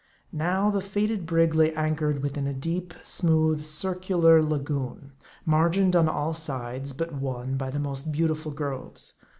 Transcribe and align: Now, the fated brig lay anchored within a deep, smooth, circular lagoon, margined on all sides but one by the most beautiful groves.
Now, 0.33 0.71
the 0.71 0.81
fated 0.81 1.27
brig 1.27 1.53
lay 1.53 1.71
anchored 1.75 2.23
within 2.23 2.47
a 2.47 2.55
deep, 2.55 2.95
smooth, 3.03 3.63
circular 3.63 4.41
lagoon, 4.41 5.11
margined 5.45 5.95
on 5.95 6.09
all 6.09 6.33
sides 6.33 6.91
but 6.91 7.13
one 7.13 7.55
by 7.55 7.69
the 7.69 7.77
most 7.77 8.11
beautiful 8.11 8.49
groves. 8.51 9.13